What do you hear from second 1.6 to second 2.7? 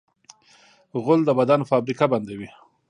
فابریکه بندوي.